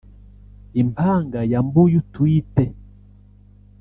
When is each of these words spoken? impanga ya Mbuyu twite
impanga 0.81 1.39
ya 1.51 1.59
Mbuyu 1.65 1.99
twite 2.13 2.63